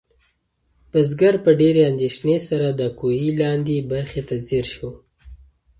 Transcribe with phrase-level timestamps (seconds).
[0.91, 4.89] بزګر په ډېرې اندېښنې سره د کوهي لاندې برخې ته ځیر شو.